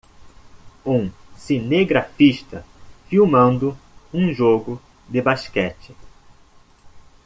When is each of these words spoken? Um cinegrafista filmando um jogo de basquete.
Um 0.83 1.11
cinegrafista 1.37 2.65
filmando 3.07 3.77
um 4.11 4.33
jogo 4.33 4.81
de 5.07 5.21
basquete. 5.21 5.93